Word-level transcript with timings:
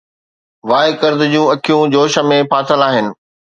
Y 0.69 0.87
ڪرد 1.01 1.19
جون 1.33 1.47
اکيون 1.55 1.85
جوش 1.93 2.13
۾ 2.33 2.37
ڦاٿل 2.51 2.79
آهن 2.89 3.07